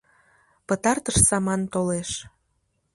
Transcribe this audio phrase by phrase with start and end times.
[0.67, 2.11] Пытартыш саман толеш.